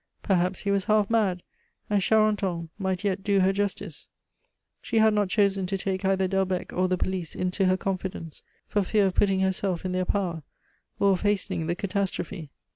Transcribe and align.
Perhaps 0.23 0.61
he 0.61 0.71
was 0.71 0.85
half 0.85 1.11
mad, 1.11 1.43
and 1.87 2.01
Charenton 2.01 2.69
might 2.79 3.03
yet 3.03 3.23
do 3.23 3.41
her 3.41 3.53
justice. 3.53 4.09
She 4.81 4.97
had 4.97 5.13
not 5.13 5.29
chosen 5.29 5.67
to 5.67 5.77
take 5.77 6.03
either 6.03 6.27
Delbecq 6.27 6.73
or 6.73 6.87
the 6.87 6.97
police 6.97 7.35
into 7.35 7.65
her 7.65 7.77
confidence, 7.77 8.41
for 8.67 8.81
fear 8.81 9.05
of 9.05 9.13
putting 9.13 9.41
herself 9.41 9.85
in 9.85 9.91
their 9.91 10.05
power, 10.05 10.41
or 10.99 11.11
of 11.11 11.21
hastening 11.21 11.67
the 11.67 11.75
catastrophe. 11.75 12.49